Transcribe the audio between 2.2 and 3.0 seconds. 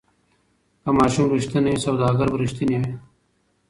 به ریښتینی وي.